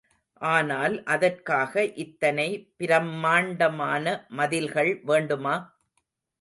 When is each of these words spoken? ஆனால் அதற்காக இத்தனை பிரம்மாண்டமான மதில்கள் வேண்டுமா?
ஆனால் 0.41 0.95
அதற்காக 1.05 1.73
இத்தனை 2.03 2.47
பிரம்மாண்டமான 2.77 4.05
மதில்கள் 4.31 4.93
வேண்டுமா? 5.05 5.55